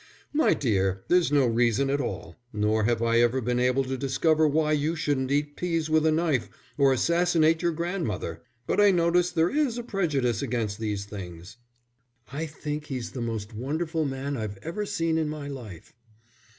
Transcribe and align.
"My 0.33 0.55
dear, 0.55 1.03
there's 1.09 1.31
no 1.31 1.45
reason 1.45 1.87
at 1.91 2.01
all. 2.01 2.35
Nor 2.51 2.85
have 2.85 3.03
I 3.03 3.19
ever 3.19 3.39
been 3.39 3.59
able 3.59 3.83
to 3.83 3.95
discover 3.95 4.47
why 4.47 4.71
you 4.71 4.95
shouldn't 4.95 5.29
eat 5.29 5.55
peas 5.55 5.91
with 5.91 6.07
a 6.07 6.11
knife 6.11 6.49
or 6.75 6.91
assassinate 6.91 7.61
your 7.61 7.71
grandmother. 7.71 8.41
But 8.65 8.81
I 8.81 8.89
notice 8.89 9.29
there 9.29 9.51
is 9.51 9.77
a 9.77 9.83
prejudice 9.83 10.41
against 10.41 10.79
these 10.79 11.05
things." 11.05 11.57
"I 12.33 12.47
think 12.47 12.87
he's 12.87 13.11
the 13.11 13.21
most 13.21 13.53
wonderful 13.53 14.05
man 14.05 14.35
I've 14.37 14.57
ever 14.63 14.87
seen 14.87 15.19
in 15.19 15.29
my 15.29 15.47
life." 15.47 15.93